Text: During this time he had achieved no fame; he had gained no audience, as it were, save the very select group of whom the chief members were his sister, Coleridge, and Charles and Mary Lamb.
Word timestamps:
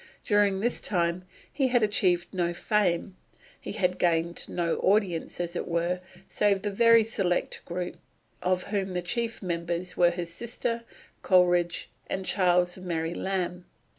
During 0.25 0.61
this 0.61 0.81
time 0.81 1.25
he 1.53 1.67
had 1.67 1.83
achieved 1.83 2.33
no 2.33 2.55
fame; 2.55 3.17
he 3.59 3.73
had 3.73 3.99
gained 3.99 4.49
no 4.49 4.77
audience, 4.77 5.39
as 5.39 5.55
it 5.55 5.67
were, 5.67 6.01
save 6.27 6.63
the 6.63 6.71
very 6.71 7.03
select 7.03 7.63
group 7.65 7.97
of 8.41 8.63
whom 8.63 8.93
the 8.93 9.03
chief 9.03 9.43
members 9.43 9.95
were 9.95 10.09
his 10.09 10.33
sister, 10.33 10.85
Coleridge, 11.21 11.87
and 12.07 12.25
Charles 12.25 12.77
and 12.77 12.87
Mary 12.87 13.13
Lamb. 13.13 13.65